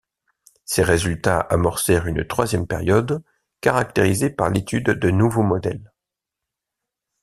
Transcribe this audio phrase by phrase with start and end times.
[0.65, 3.21] Ces résultats amorcèrent une troisième période
[3.61, 5.93] caractérisée par l'étude de nouveaux modèles.